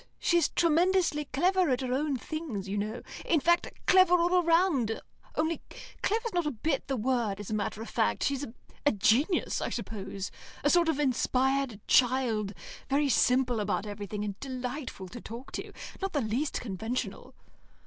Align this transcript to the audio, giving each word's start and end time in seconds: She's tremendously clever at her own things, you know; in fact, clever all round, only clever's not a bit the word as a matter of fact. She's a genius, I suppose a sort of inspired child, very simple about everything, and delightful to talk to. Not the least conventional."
She's 0.17 0.49
tremendously 0.49 1.25
clever 1.25 1.69
at 1.69 1.81
her 1.81 1.93
own 1.93 2.17
things, 2.17 2.67
you 2.67 2.75
know; 2.75 3.03
in 3.23 3.39
fact, 3.39 3.71
clever 3.85 4.15
all 4.17 4.41
round, 4.41 4.99
only 5.35 5.61
clever's 6.01 6.33
not 6.33 6.47
a 6.47 6.49
bit 6.49 6.87
the 6.87 6.97
word 6.97 7.39
as 7.39 7.51
a 7.51 7.53
matter 7.53 7.83
of 7.83 7.89
fact. 7.91 8.23
She's 8.23 8.43
a 8.83 8.91
genius, 8.93 9.61
I 9.61 9.69
suppose 9.69 10.31
a 10.63 10.71
sort 10.71 10.89
of 10.89 10.97
inspired 10.99 11.79
child, 11.87 12.55
very 12.89 13.09
simple 13.09 13.59
about 13.59 13.85
everything, 13.85 14.25
and 14.25 14.39
delightful 14.39 15.07
to 15.07 15.21
talk 15.21 15.51
to. 15.51 15.71
Not 16.01 16.13
the 16.13 16.21
least 16.21 16.59
conventional." 16.61 17.35